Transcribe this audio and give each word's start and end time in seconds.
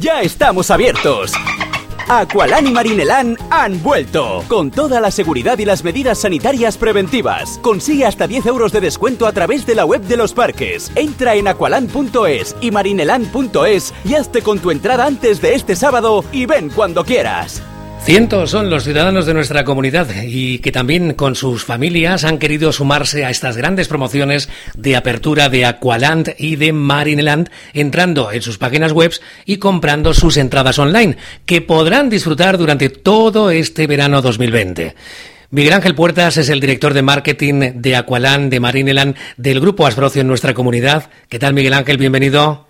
¡Ya 0.00 0.20
estamos 0.20 0.70
abiertos! 0.70 1.32
Aqualan 2.08 2.66
y 2.68 2.70
Marinelan 2.70 3.36
han 3.50 3.82
vuelto 3.82 4.44
con 4.46 4.70
toda 4.70 5.00
la 5.00 5.10
seguridad 5.10 5.58
y 5.58 5.64
las 5.64 5.82
medidas 5.82 6.18
sanitarias 6.18 6.76
preventivas. 6.76 7.58
Consigue 7.62 8.06
hasta 8.06 8.28
10 8.28 8.46
euros 8.46 8.72
de 8.72 8.80
descuento 8.80 9.26
a 9.26 9.32
través 9.32 9.66
de 9.66 9.74
la 9.74 9.84
web 9.84 10.02
de 10.02 10.16
los 10.16 10.32
parques. 10.32 10.92
Entra 10.94 11.34
en 11.34 11.48
aqualan.es 11.48 12.54
y 12.60 12.70
marinelan.es 12.70 13.92
y 14.04 14.14
hazte 14.14 14.42
con 14.42 14.60
tu 14.60 14.70
entrada 14.70 15.06
antes 15.06 15.40
de 15.40 15.54
este 15.54 15.74
sábado 15.74 16.24
y 16.30 16.46
ven 16.46 16.68
cuando 16.68 17.04
quieras. 17.04 17.62
Cientos 18.06 18.52
son 18.52 18.70
los 18.70 18.84
ciudadanos 18.84 19.26
de 19.26 19.34
nuestra 19.34 19.64
comunidad 19.64 20.06
y 20.22 20.60
que 20.60 20.70
también 20.70 21.14
con 21.14 21.34
sus 21.34 21.64
familias 21.64 22.22
han 22.22 22.38
querido 22.38 22.72
sumarse 22.72 23.24
a 23.24 23.30
estas 23.30 23.56
grandes 23.56 23.88
promociones 23.88 24.48
de 24.76 24.94
apertura 24.94 25.48
de 25.48 25.66
Aqualand 25.66 26.32
y 26.38 26.54
de 26.54 26.72
Marineland 26.72 27.50
entrando 27.74 28.30
en 28.30 28.42
sus 28.42 28.58
páginas 28.58 28.92
web 28.92 29.12
y 29.44 29.56
comprando 29.56 30.14
sus 30.14 30.36
entradas 30.36 30.78
online 30.78 31.16
que 31.46 31.62
podrán 31.62 32.08
disfrutar 32.08 32.58
durante 32.58 32.90
todo 32.90 33.50
este 33.50 33.88
verano 33.88 34.22
2020. 34.22 34.94
Miguel 35.50 35.72
Ángel 35.72 35.96
Puertas 35.96 36.36
es 36.36 36.48
el 36.48 36.60
director 36.60 36.94
de 36.94 37.02
marketing 37.02 37.72
de 37.74 37.96
Aqualand, 37.96 38.52
de 38.52 38.60
Marineland, 38.60 39.16
del 39.36 39.58
Grupo 39.58 39.84
Asbrocio 39.84 40.20
en 40.20 40.28
nuestra 40.28 40.54
comunidad. 40.54 41.10
¿Qué 41.28 41.40
tal, 41.40 41.54
Miguel 41.54 41.72
Ángel? 41.72 41.98
Bienvenido. 41.98 42.65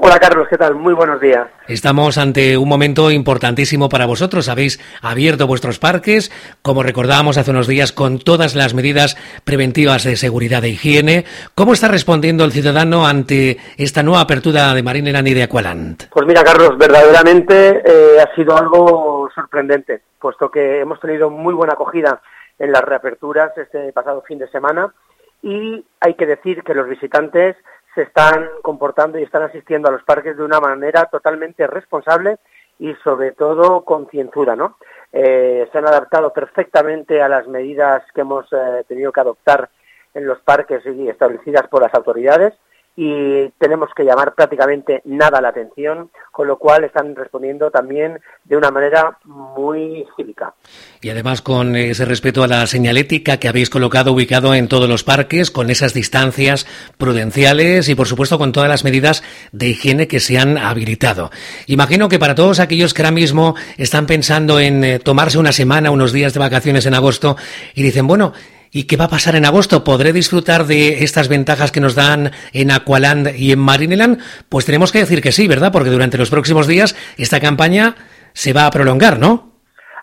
Hola 0.00 0.20
Carlos, 0.20 0.46
¿qué 0.48 0.56
tal? 0.56 0.76
Muy 0.76 0.94
buenos 0.94 1.20
días. 1.20 1.48
Estamos 1.66 2.18
ante 2.18 2.56
un 2.56 2.68
momento 2.68 3.10
importantísimo 3.10 3.88
para 3.88 4.06
vosotros. 4.06 4.48
Habéis 4.48 4.78
abierto 5.02 5.48
vuestros 5.48 5.80
parques, 5.80 6.30
como 6.62 6.84
recordábamos 6.84 7.36
hace 7.36 7.50
unos 7.50 7.66
días, 7.66 7.90
con 7.90 8.20
todas 8.20 8.54
las 8.54 8.74
medidas 8.74 9.16
preventivas 9.42 10.04
de 10.04 10.14
seguridad 10.14 10.62
e 10.62 10.68
higiene. 10.68 11.24
¿Cómo 11.56 11.72
está 11.72 11.88
respondiendo 11.88 12.44
el 12.44 12.52
ciudadano 12.52 13.08
ante 13.08 13.58
esta 13.76 14.04
nueva 14.04 14.20
apertura 14.20 14.72
de 14.72 14.84
Marineland 14.84 15.26
y 15.26 15.34
de 15.34 15.42
Aqualand? 15.42 16.08
Pues 16.10 16.26
mira, 16.26 16.44
Carlos, 16.44 16.78
verdaderamente 16.78 17.82
eh, 17.84 18.20
ha 18.20 18.32
sido 18.36 18.56
algo 18.56 19.28
sorprendente, 19.34 20.02
puesto 20.20 20.48
que 20.48 20.78
hemos 20.78 21.00
tenido 21.00 21.28
muy 21.28 21.54
buena 21.54 21.72
acogida 21.72 22.22
en 22.60 22.70
las 22.70 22.84
reaperturas 22.84 23.50
este 23.58 23.92
pasado 23.92 24.22
fin 24.22 24.38
de 24.38 24.48
semana 24.48 24.94
y 25.42 25.84
hay 26.00 26.14
que 26.14 26.26
decir 26.26 26.62
que 26.62 26.74
los 26.74 26.88
visitantes 26.88 27.56
se 27.98 28.04
están 28.04 28.48
comportando 28.62 29.18
y 29.18 29.24
están 29.24 29.42
asistiendo 29.42 29.88
a 29.88 29.90
los 29.90 30.04
parques 30.04 30.36
de 30.36 30.44
una 30.44 30.60
manera 30.60 31.06
totalmente 31.06 31.66
responsable 31.66 32.36
y 32.78 32.94
sobre 33.02 33.32
todo 33.32 33.84
concienzuda, 33.84 34.54
¿no? 34.54 34.76
Eh, 35.12 35.68
se 35.72 35.78
han 35.78 35.88
adaptado 35.88 36.32
perfectamente 36.32 37.20
a 37.20 37.28
las 37.28 37.48
medidas 37.48 38.04
que 38.14 38.20
hemos 38.20 38.46
eh, 38.52 38.84
tenido 38.86 39.10
que 39.10 39.18
adoptar 39.18 39.68
en 40.14 40.26
los 40.26 40.38
parques 40.42 40.86
y 40.86 41.08
establecidas 41.08 41.66
por 41.66 41.82
las 41.82 41.92
autoridades 41.92 42.54
y 43.00 43.48
tenemos 43.60 43.90
que 43.94 44.02
llamar 44.02 44.34
prácticamente 44.34 45.02
nada 45.04 45.40
la 45.40 45.50
atención, 45.50 46.10
con 46.32 46.48
lo 46.48 46.58
cual 46.58 46.82
están 46.82 47.14
respondiendo 47.14 47.70
también 47.70 48.18
de 48.42 48.56
una 48.56 48.72
manera 48.72 49.18
muy 49.24 50.04
cívica. 50.16 50.54
Y 51.00 51.10
además 51.10 51.40
con 51.40 51.76
ese 51.76 52.04
respeto 52.04 52.42
a 52.42 52.48
la 52.48 52.66
señalética 52.66 53.36
que 53.36 53.46
habéis 53.46 53.70
colocado 53.70 54.12
ubicado 54.12 54.52
en 54.52 54.66
todos 54.66 54.88
los 54.88 55.04
parques, 55.04 55.52
con 55.52 55.70
esas 55.70 55.94
distancias 55.94 56.66
prudenciales 56.96 57.88
y 57.88 57.94
por 57.94 58.08
supuesto 58.08 58.36
con 58.36 58.50
todas 58.50 58.68
las 58.68 58.82
medidas 58.82 59.22
de 59.52 59.68
higiene 59.68 60.08
que 60.08 60.18
se 60.18 60.36
han 60.36 60.58
habilitado. 60.58 61.30
Imagino 61.68 62.08
que 62.08 62.18
para 62.18 62.34
todos 62.34 62.58
aquellos 62.58 62.94
que 62.94 63.02
ahora 63.02 63.12
mismo 63.12 63.54
están 63.76 64.06
pensando 64.06 64.58
en 64.58 64.82
eh, 64.82 64.98
tomarse 64.98 65.38
una 65.38 65.52
semana, 65.52 65.92
unos 65.92 66.12
días 66.12 66.34
de 66.34 66.40
vacaciones 66.40 66.84
en 66.84 66.94
agosto 66.94 67.36
y 67.76 67.84
dicen, 67.84 68.08
bueno, 68.08 68.32
¿Y 68.70 68.86
qué 68.86 68.96
va 68.96 69.06
a 69.06 69.08
pasar 69.08 69.36
en 69.36 69.46
agosto? 69.46 69.84
¿Podré 69.84 70.12
disfrutar 70.12 70.64
de 70.64 71.04
estas 71.04 71.28
ventajas 71.28 71.72
que 71.72 71.80
nos 71.80 71.94
dan 71.94 72.30
en 72.52 72.70
Aqualand 72.70 73.34
y 73.36 73.52
en 73.52 73.58
Marineland? 73.58 74.20
Pues 74.48 74.66
tenemos 74.66 74.92
que 74.92 75.00
decir 75.00 75.22
que 75.22 75.32
sí, 75.32 75.48
¿verdad? 75.48 75.72
Porque 75.72 75.90
durante 75.90 76.18
los 76.18 76.30
próximos 76.30 76.66
días 76.66 76.96
esta 77.16 77.40
campaña 77.40 77.94
se 78.32 78.52
va 78.52 78.66
a 78.66 78.70
prolongar, 78.70 79.18
¿no? 79.18 79.52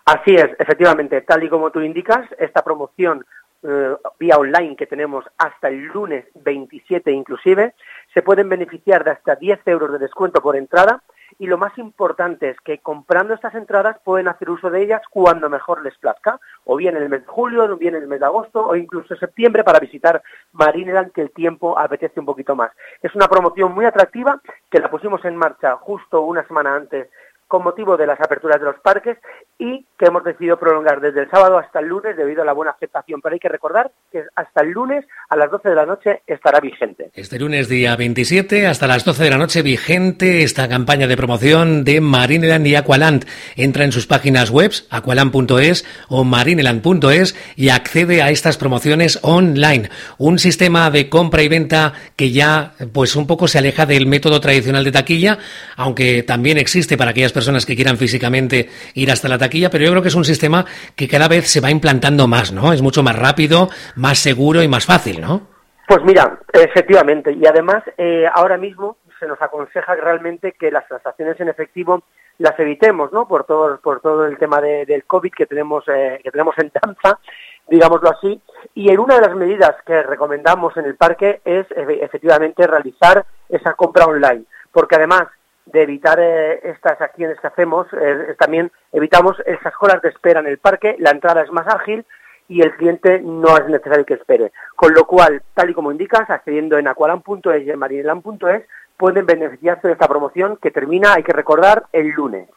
Así 0.05 0.35
es, 0.35 0.49
efectivamente. 0.59 1.21
Tal 1.21 1.43
y 1.43 1.49
como 1.49 1.71
tú 1.71 1.81
indicas, 1.81 2.27
esta 2.37 2.63
promoción 2.63 3.25
eh, 3.63 3.95
vía 4.19 4.37
online 4.37 4.75
que 4.75 4.85
tenemos 4.85 5.25
hasta 5.37 5.67
el 5.67 5.85
lunes 5.85 6.25
27 6.35 7.11
inclusive, 7.11 7.73
se 8.13 8.21
pueden 8.21 8.47
beneficiar 8.47 9.03
de 9.03 9.11
hasta 9.11 9.35
10 9.35 9.59
euros 9.65 9.91
de 9.91 9.99
descuento 9.99 10.41
por 10.41 10.55
entrada 10.55 11.01
y 11.39 11.47
lo 11.47 11.57
más 11.57 11.77
importante 11.77 12.49
es 12.49 12.57
que 12.61 12.79
comprando 12.79 13.33
estas 13.33 13.55
entradas 13.55 13.97
pueden 14.03 14.27
hacer 14.27 14.49
uso 14.49 14.69
de 14.69 14.83
ellas 14.83 15.01
cuando 15.09 15.49
mejor 15.49 15.83
les 15.83 15.97
plazca, 15.97 16.39
o 16.63 16.75
bien 16.75 16.95
en 16.95 17.03
el 17.03 17.09
mes 17.09 17.21
de 17.21 17.27
julio, 17.27 17.63
o 17.63 17.77
bien 17.77 17.95
en 17.95 18.03
el 18.03 18.07
mes 18.07 18.19
de 18.19 18.25
agosto, 18.25 18.65
o 18.65 18.75
incluso 18.75 19.15
septiembre 19.15 19.63
para 19.63 19.79
visitar 19.79 20.21
Marineland 20.53 21.11
que 21.11 21.21
el 21.21 21.31
tiempo 21.31 21.77
apetece 21.77 22.19
un 22.19 22.25
poquito 22.25 22.55
más. 22.55 22.71
Es 23.01 23.13
una 23.15 23.27
promoción 23.27 23.73
muy 23.73 23.85
atractiva 23.85 24.41
que 24.69 24.79
la 24.79 24.89
pusimos 24.89 25.23
en 25.25 25.35
marcha 25.35 25.75
justo 25.77 26.21
una 26.21 26.45
semana 26.47 26.75
antes 26.75 27.09
con 27.47 27.63
motivo 27.63 27.97
de 27.97 28.07
las 28.07 28.19
aperturas 28.19 28.59
de 28.59 28.65
los 28.65 28.79
parques 28.79 29.17
y 29.57 29.85
que 29.97 30.05
hemos 30.07 30.23
decidido 30.23 30.59
prolongar 30.59 30.99
desde 30.99 31.21
el 31.21 31.29
sábado 31.29 31.57
hasta 31.57 31.79
el 31.79 31.87
lunes 31.87 32.17
debido 32.17 32.41
a 32.41 32.45
la 32.45 32.53
buena 32.53 32.71
aceptación. 32.71 33.21
Pero 33.21 33.33
hay 33.33 33.39
que 33.39 33.47
recordar 33.47 33.91
que 34.11 34.23
hasta 34.35 34.61
el 34.61 34.71
lunes 34.71 35.05
a 35.29 35.37
las 35.37 35.49
12 35.49 35.69
de 35.69 35.75
la 35.75 35.85
noche 35.85 36.21
estará 36.27 36.59
vigente. 36.59 37.11
Este 37.13 37.39
lunes 37.39 37.69
día 37.69 37.95
27 37.95 38.67
hasta 38.67 38.87
las 38.87 39.05
12 39.05 39.23
de 39.23 39.29
la 39.29 39.37
noche 39.37 39.61
vigente 39.61 40.43
esta 40.43 40.67
campaña 40.67 41.07
de 41.07 41.15
promoción 41.15 41.83
de 41.83 42.01
Marineland 42.01 42.67
y 42.67 42.75
Aqualand. 42.75 43.25
Entra 43.55 43.85
en 43.85 43.91
sus 43.91 44.07
páginas 44.07 44.49
web 44.49 44.71
aqualand.es 44.89 45.85
o 46.09 46.23
marineland.es 46.23 47.35
y 47.55 47.69
accede 47.69 48.21
a 48.21 48.31
estas 48.31 48.57
promociones 48.57 49.19
online. 49.21 49.89
Un 50.17 50.39
sistema 50.39 50.89
de 50.89 51.09
compra 51.09 51.43
y 51.43 51.47
venta 51.47 51.93
que 52.15 52.31
ya 52.31 52.73
pues 52.91 53.15
un 53.15 53.27
poco 53.27 53.47
se 53.47 53.59
aleja 53.59 53.85
del 53.85 54.07
método 54.07 54.41
tradicional 54.41 54.83
de 54.83 54.91
taquilla, 54.91 55.37
aunque 55.77 56.23
también 56.23 56.57
existe 56.57 56.97
para 56.97 57.11
aquellas 57.11 57.31
personas 57.35 57.65
que 57.65 57.75
quieran 57.75 57.97
físicamente 57.97 58.69
ir 58.95 59.11
hasta 59.11 59.27
la 59.27 59.37
taquilla, 59.37 59.69
pero 59.69 59.83
yo 59.83 59.91
creo 59.91 60.01
que 60.01 60.07
es 60.07 60.15
un 60.15 60.25
sistema 60.25 60.65
que 60.95 61.07
cada 61.07 61.27
vez 61.27 61.47
se 61.51 61.61
va 61.61 61.69
implantando 61.69 62.27
más, 62.27 62.51
¿no? 62.51 62.73
Es 62.73 62.81
mucho 62.81 63.03
más 63.03 63.19
rápido, 63.19 63.69
más 63.95 64.17
seguro 64.17 64.63
y 64.63 64.67
más 64.67 64.85
fácil, 64.85 65.21
¿no? 65.21 65.41
Pues 65.87 66.03
mira, 66.03 66.39
efectivamente, 66.51 67.31
y 67.31 67.45
además 67.45 67.83
eh, 67.97 68.25
ahora 68.33 68.57
mismo 68.57 68.97
se 69.19 69.27
nos 69.27 69.39
aconseja 69.41 69.95
realmente 69.95 70.53
que 70.53 70.71
las 70.71 70.87
transacciones 70.87 71.39
en 71.39 71.49
efectivo 71.49 72.03
las 72.37 72.59
evitemos, 72.59 73.11
¿no? 73.13 73.27
Por 73.27 73.43
todo, 73.45 73.79
por 73.79 74.01
todo 74.01 74.25
el 74.25 74.37
tema 74.37 74.59
del 74.61 75.05
COVID 75.05 75.31
que 75.31 75.45
tenemos, 75.45 75.83
eh, 75.87 76.19
que 76.23 76.31
tenemos 76.31 76.55
en 76.57 76.71
danza, 76.73 77.19
digámoslo 77.67 78.09
así. 78.09 78.41
Y 78.73 78.89
en 78.89 78.99
una 78.99 79.15
de 79.15 79.27
las 79.27 79.35
medidas 79.35 79.75
que 79.85 80.03
recomendamos 80.03 80.75
en 80.77 80.85
el 80.85 80.95
parque 80.95 81.41
es 81.45 81.65
efectivamente 81.75 82.67
realizar 82.67 83.25
esa 83.49 83.73
compra 83.73 84.05
online, 84.05 84.45
porque 84.71 84.95
además 84.95 85.23
de 85.65 85.81
evitar 85.81 86.19
eh, 86.19 86.59
estas 86.63 86.99
acciones 87.01 87.39
que 87.39 87.47
hacemos, 87.47 87.87
eh, 87.93 88.35
también 88.37 88.71
evitamos 88.91 89.37
esas 89.45 89.73
colas 89.75 90.01
de 90.01 90.09
espera 90.09 90.39
en 90.39 90.47
el 90.47 90.57
parque, 90.57 90.95
la 90.99 91.11
entrada 91.11 91.41
es 91.41 91.51
más 91.51 91.67
ágil 91.67 92.05
y 92.47 92.61
el 92.61 92.75
cliente 92.75 93.19
no 93.21 93.57
es 93.57 93.67
necesario 93.67 94.05
que 94.05 94.13
espere. 94.13 94.51
Con 94.75 94.93
lo 94.93 95.05
cual, 95.05 95.41
tal 95.53 95.69
y 95.69 95.73
como 95.73 95.91
indicas, 95.91 96.29
accediendo 96.29 96.77
en 96.77 96.87
aqualan.es 96.87 97.65
y 97.65 97.71
en 97.71 97.79
marineland.es, 97.79 98.63
pueden 98.97 99.25
beneficiarse 99.25 99.87
de 99.87 99.93
esta 99.93 100.07
promoción 100.07 100.57
que 100.57 100.71
termina, 100.71 101.13
hay 101.13 101.23
que 101.23 101.33
recordar, 101.33 101.85
el 101.91 102.09
lunes. 102.09 102.47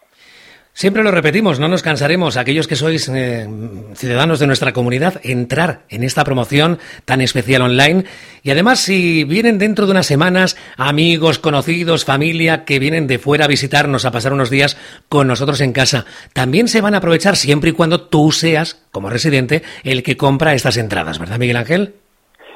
Siempre 0.79 1.03
lo 1.03 1.11
repetimos, 1.11 1.59
no 1.59 1.67
nos 1.67 1.83
cansaremos, 1.83 2.37
aquellos 2.37 2.69
que 2.69 2.77
sois 2.77 3.09
eh, 3.09 3.49
ciudadanos 3.95 4.39
de 4.39 4.47
nuestra 4.47 4.73
comunidad, 4.73 5.21
entrar 5.25 5.81
en 5.89 6.05
esta 6.05 6.23
promoción 6.23 6.79
tan 7.05 7.21
especial 7.21 7.63
online. 7.63 8.05
Y 8.45 8.53
además, 8.53 8.79
si 8.79 9.25
vienen 9.25 9.59
dentro 9.59 9.87
de 9.87 9.91
unas 9.91 10.07
semanas 10.07 10.57
amigos, 10.77 11.41
conocidos, 11.41 12.05
familia 12.05 12.65
que 12.65 12.79
vienen 12.79 13.09
de 13.09 13.19
fuera 13.19 13.47
a 13.47 13.49
visitarnos, 13.49 14.05
a 14.05 14.13
pasar 14.13 14.33
unos 14.33 14.51
días 14.51 14.77
con 15.09 15.27
nosotros 15.27 15.61
en 15.63 15.73
casa, 15.73 16.05
también 16.33 16.69
se 16.69 16.81
van 16.81 16.95
a 16.95 16.99
aprovechar 16.99 17.35
siempre 17.35 17.71
y 17.71 17.73
cuando 17.73 18.03
tú 18.03 18.31
seas, 18.31 18.87
como 18.93 19.11
residente, 19.11 19.65
el 19.83 20.05
que 20.05 20.17
compra 20.17 20.55
estas 20.55 20.77
entradas, 20.77 21.19
¿verdad, 21.19 21.41
Miguel 21.41 21.57
Ángel? 21.57 21.95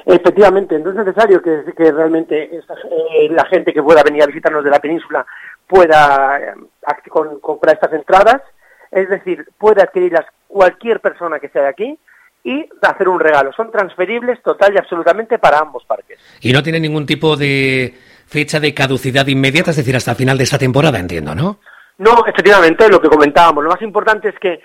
Efectivamente, 0.06 0.78
no 0.78 0.90
es 0.90 0.96
necesario 0.96 1.40
que, 1.40 1.62
realmente 1.76 2.50
eh, 2.54 3.28
la 3.30 3.44
gente 3.46 3.72
que 3.72 3.82
pueda 3.82 4.02
venir 4.02 4.22
a 4.22 4.26
visitarnos 4.26 4.64
de 4.64 4.70
la 4.70 4.80
península 4.80 5.24
pueda 5.72 6.38
eh, 6.38 7.38
comprar 7.40 7.76
estas 7.76 7.94
entradas, 7.94 8.42
es 8.90 9.08
decir, 9.08 9.46
puede 9.56 9.82
adquirirlas 9.82 10.26
cualquier 10.46 11.00
persona 11.00 11.40
que 11.40 11.48
sea 11.48 11.62
de 11.62 11.68
aquí 11.68 11.98
y 12.44 12.68
hacer 12.82 13.08
un 13.08 13.18
regalo. 13.18 13.52
Son 13.54 13.70
transferibles 13.70 14.42
total 14.42 14.74
y 14.74 14.78
absolutamente 14.78 15.38
para 15.38 15.60
ambos 15.60 15.84
parques. 15.86 16.18
Y 16.42 16.52
no 16.52 16.62
tiene 16.62 16.78
ningún 16.78 17.06
tipo 17.06 17.36
de 17.36 17.94
fecha 18.26 18.60
de 18.60 18.74
caducidad 18.74 19.26
inmediata, 19.26 19.70
es 19.70 19.78
decir, 19.78 19.96
hasta 19.96 20.10
el 20.10 20.18
final 20.18 20.36
de 20.36 20.44
esta 20.44 20.58
temporada, 20.58 20.98
entiendo, 20.98 21.34
¿no? 21.34 21.58
No, 21.98 22.26
efectivamente, 22.26 22.88
lo 22.90 23.00
que 23.00 23.08
comentábamos. 23.08 23.64
Lo 23.64 23.70
más 23.70 23.80
importante 23.80 24.28
es 24.28 24.38
que 24.38 24.60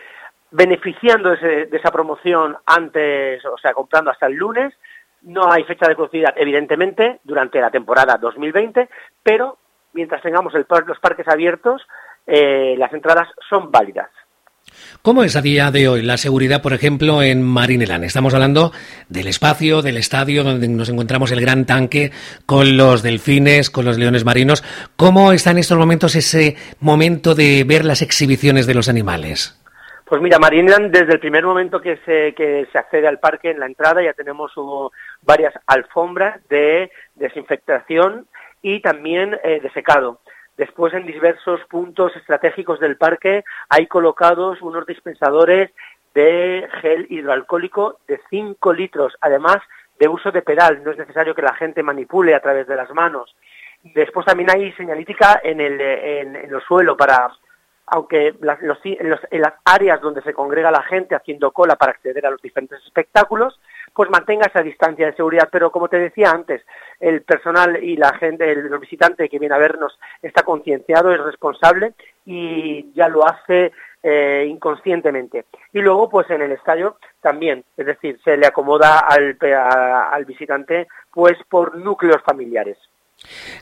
beneficiando 0.51 1.29
de 1.29 1.69
esa 1.71 1.91
promoción 1.91 2.57
antes, 2.65 3.45
o 3.45 3.57
sea, 3.57 3.73
comprando 3.73 4.11
hasta 4.11 4.25
el 4.25 4.33
lunes, 4.33 4.73
no 5.21 5.49
hay 5.51 5.63
fecha 5.63 5.87
de 5.87 5.95
caducidad, 5.95 6.33
evidentemente, 6.35 7.19
durante 7.23 7.61
la 7.61 7.69
temporada 7.69 8.17
2020, 8.17 8.89
pero 9.23 9.57
mientras 9.97 10.21
tengamos 10.21 10.53
los 10.53 10.99
parques 10.99 11.27
abiertos, 11.27 11.81
eh, 12.27 12.75
las 12.77 12.93
entradas 12.93 13.27
son 13.49 13.71
válidas. 13.71 14.09
¿Cómo 15.01 15.23
es 15.23 15.35
a 15.35 15.41
día 15.41 15.71
de 15.71 15.87
hoy 15.87 16.01
la 16.03 16.17
seguridad, 16.17 16.61
por 16.61 16.73
ejemplo, 16.73 17.23
en 17.23 17.41
Marinelán? 17.41 18.03
Estamos 18.03 18.33
hablando 18.33 18.71
del 19.09 19.27
espacio, 19.27 19.81
del 19.81 19.97
estadio 19.97 20.43
donde 20.43 20.67
nos 20.67 20.89
encontramos 20.89 21.31
el 21.31 21.41
gran 21.41 21.65
tanque 21.65 22.11
con 22.45 22.77
los 22.77 23.01
delfines, 23.01 23.69
con 23.69 23.85
los 23.85 23.97
leones 23.97 24.25
marinos. 24.25 24.63
¿Cómo 24.95 25.31
está 25.31 25.51
en 25.51 25.59
estos 25.59 25.77
momentos 25.77 26.15
ese 26.15 26.57
momento 26.79 27.33
de 27.33 27.63
ver 27.65 27.85
las 27.85 28.01
exhibiciones 28.01 28.67
de 28.67 28.75
los 28.75 28.89
animales? 28.89 29.59
Pues 30.05 30.21
mira, 30.21 30.37
Marineland, 30.37 30.91
desde 30.91 31.13
el 31.13 31.19
primer 31.19 31.43
momento 31.43 31.81
que 31.81 31.97
se, 32.05 32.33
que 32.33 32.67
se 32.71 32.77
accede 32.77 33.07
al 33.07 33.19
parque, 33.19 33.51
en 33.51 33.59
la 33.59 33.65
entrada 33.65 34.03
ya 34.03 34.13
tenemos 34.13 34.51
varias 35.21 35.53
alfombras 35.65 36.39
de 36.49 36.91
desinfectación 37.15 38.27
y 38.61 38.81
también 38.81 39.39
eh, 39.43 39.59
de 39.61 39.69
secado. 39.71 40.19
Después, 40.57 40.93
en 40.93 41.05
diversos 41.05 41.61
puntos 41.69 42.15
estratégicos 42.15 42.79
del 42.79 42.97
parque, 42.97 43.43
hay 43.69 43.87
colocados 43.87 44.61
unos 44.61 44.85
dispensadores 44.87 45.71
de 46.15 46.67
gel 46.81 47.05
hidroalcohólico 47.09 47.99
de 48.07 48.19
5 48.29 48.73
litros, 48.73 49.15
además 49.21 49.57
de 49.99 50.07
uso 50.07 50.31
de 50.31 50.41
pedal. 50.41 50.83
No 50.83 50.91
es 50.91 50.97
necesario 50.97 51.35
que 51.35 51.43
la 51.43 51.53
gente 51.53 51.83
manipule 51.83 52.33
a 52.33 52.41
través 52.41 52.67
de 52.67 52.75
las 52.75 52.89
manos. 52.91 53.35
Después 53.83 54.25
también 54.25 54.49
hay 54.49 54.71
señalítica 54.73 55.39
en 55.43 55.61
el, 55.61 55.79
en, 55.79 56.35
en 56.35 56.53
el 56.53 56.61
suelo 56.61 56.97
para 56.97 57.31
aunque 57.87 58.35
las, 58.41 58.59
en, 58.83 59.41
las 59.41 59.53
áreas 59.63 60.01
donde 60.01 60.21
se 60.21 60.33
congrega 60.33 60.69
la 60.71 60.83
gente 60.83 61.15
haciendo 61.15 61.51
cola 61.51 61.77
para 61.77 61.93
acceder 61.93 62.25
a 62.25 62.31
los 62.31 62.41
diferentes 62.41 62.83
espectáculos, 62.85 63.59
pues 63.97 64.11
mantenga 64.11 64.45
esa 64.45 64.61
distancia 64.61 65.07
de 65.07 65.15
seguridad. 65.15 65.49
Pero 65.51 65.71
como 65.71 65.89
te 65.89 65.97
decía 65.97 66.29
antes, 66.29 66.61
el 66.99 67.23
personal 67.23 67.83
y 67.83 67.97
la 67.97 68.13
gente, 68.13 68.49
el, 68.49 68.69
visitante 68.77 69.27
que 69.27 69.39
viene 69.39 69.55
a 69.55 69.57
vernos 69.57 69.97
está 70.21 70.43
concienciado, 70.43 71.11
es 71.11 71.19
responsable 71.19 71.93
y 72.23 72.93
ya 72.93 73.09
lo 73.09 73.25
hace 73.25 73.71
eh, 74.03 74.45
inconscientemente. 74.47 75.45
Y 75.73 75.79
luego, 75.79 76.07
pues 76.09 76.29
en 76.29 76.43
el 76.43 76.51
estadio 76.51 76.97
también, 77.21 77.63
es 77.75 77.87
decir, 77.87 78.19
se 78.23 78.37
le 78.37 78.45
acomoda 78.45 78.99
al, 78.99 79.35
al 79.41 80.25
visitante 80.25 80.87
pues 81.11 81.35
por 81.49 81.75
núcleos 81.75 82.21
familiares. 82.21 82.77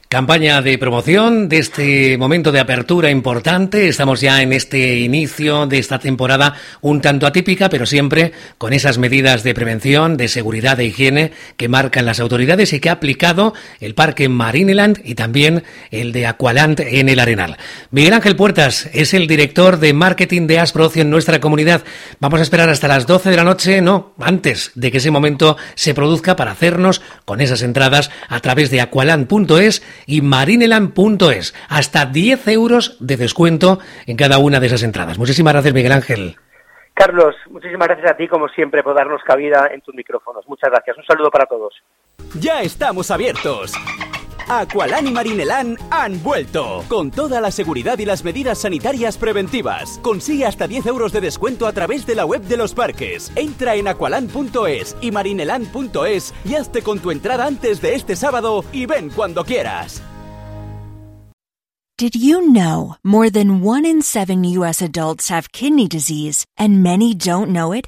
Campaña 0.07 0.61
de 0.61 0.77
promoción 0.77 1.49
de 1.49 1.57
este 1.57 2.17
momento 2.17 2.51
de 2.51 2.59
apertura 2.59 3.09
importante. 3.09 3.87
Estamos 3.87 4.21
ya 4.21 4.41
en 4.41 4.53
este 4.53 4.99
inicio 4.99 5.65
de 5.65 5.79
esta 5.79 5.97
temporada 5.97 6.53
un 6.81 7.01
tanto 7.01 7.25
atípica, 7.25 7.69
pero 7.69 7.85
siempre 7.85 8.31
con 8.57 8.71
esas 8.73 8.97
medidas 8.97 9.43
de 9.43 9.53
prevención, 9.53 10.15
de 10.15 10.27
seguridad 10.27 10.79
e 10.79 10.85
higiene 10.85 11.31
que 11.57 11.69
marcan 11.69 12.05
las 12.05 12.19
autoridades 12.19 12.71
y 12.71 12.79
que 12.79 12.89
ha 12.89 12.93
aplicado 12.93 13.53
el 13.79 13.95
Parque 13.95 14.29
Marineland 14.29 15.01
y 15.03 15.15
también 15.15 15.63
el 15.89 16.11
de 16.11 16.27
Aqualand 16.27 16.81
en 16.81 17.09
el 17.09 17.19
Arenal. 17.19 17.57
Miguel 17.89 18.13
Ángel 18.13 18.35
Puertas 18.35 18.89
es 18.93 19.13
el 19.13 19.27
director 19.27 19.79
de 19.79 19.93
marketing 19.93 20.47
de 20.47 20.59
Asprocio 20.59 21.01
en 21.01 21.09
nuestra 21.09 21.39
comunidad. 21.39 21.83
Vamos 22.19 22.39
a 22.39 22.43
esperar 22.43 22.69
hasta 22.69 22.87
las 22.87 23.07
12 23.07 23.31
de 23.31 23.37
la 23.37 23.43
noche, 23.43 23.81
no, 23.81 24.13
antes 24.19 24.71
de 24.75 24.91
que 24.91 24.99
ese 24.99 25.11
momento 25.11 25.57
se 25.73 25.93
produzca 25.93 26.35
para 26.35 26.51
hacernos 26.51 27.01
con 27.25 27.41
esas 27.41 27.63
entradas 27.63 28.11
a 28.29 28.39
través 28.39 28.69
de 28.69 28.81
aqualand.com 28.81 29.44
es 29.53 29.83
y 30.05 30.21
marineland.es. 30.21 31.53
Hasta 31.69 32.05
10 32.05 32.47
euros 32.49 32.97
de 32.99 33.17
descuento 33.17 33.79
en 34.05 34.17
cada 34.17 34.37
una 34.37 34.59
de 34.59 34.67
esas 34.67 34.83
entradas. 34.83 35.17
Muchísimas 35.17 35.53
gracias, 35.53 35.73
Miguel 35.73 35.91
Ángel. 35.91 36.35
Carlos, 36.93 37.35
muchísimas 37.49 37.89
gracias 37.89 38.11
a 38.11 38.17
ti, 38.17 38.27
como 38.27 38.47
siempre, 38.47 38.81
por 38.81 38.95
darnos 38.95 39.21
cabida 39.23 39.69
en 39.73 39.81
tus 39.81 39.93
micrófonos. 39.93 40.47
Muchas 40.47 40.71
gracias. 40.71 40.97
Un 40.97 41.05
saludo 41.05 41.29
para 41.29 41.45
todos. 41.45 41.73
Ya 42.39 42.61
estamos 42.61 43.11
abiertos. 43.11 43.73
Aqualan 44.47 45.07
y 45.07 45.11
Marinelán 45.11 45.77
han 45.89 46.21
vuelto, 46.21 46.83
con 46.87 47.11
toda 47.11 47.41
la 47.41 47.51
seguridad 47.51 47.97
y 47.99 48.05
las 48.05 48.23
medidas 48.23 48.59
sanitarias 48.59 49.17
preventivas. 49.17 49.99
Consigue 50.01 50.45
hasta 50.45 50.67
10 50.67 50.85
euros 50.85 51.11
de 51.11 51.21
descuento 51.21 51.67
a 51.67 51.73
través 51.73 52.05
de 52.05 52.15
la 52.15 52.25
web 52.25 52.41
de 52.43 52.57
los 52.57 52.73
parques. 52.73 53.31
Entra 53.35 53.75
en 53.75 53.87
aqualan.es 53.87 54.95
y 55.01 55.11
marineland.es 55.11 56.33
y 56.45 56.55
hazte 56.55 56.81
con 56.81 56.99
tu 56.99 57.11
entrada 57.11 57.45
antes 57.45 57.81
de 57.81 57.95
este 57.95 58.15
sábado 58.15 58.63
y 58.71 58.85
ven 58.85 59.09
cuando 59.09 59.43
quieras. 59.43 60.01
Did 61.97 62.13
you 62.13 62.41
know 62.41 62.97
more 63.03 63.29
than 63.31 63.61
one 63.61 63.85
in 63.85 64.01
seven 64.01 64.43
U.S. 64.43 64.81
adults 64.81 65.29
have 65.29 65.53
kidney 65.53 65.87
disease 65.87 66.45
and 66.57 66.83
many 66.83 67.15
don't 67.15 67.51
know 67.51 67.71
it? 67.71 67.87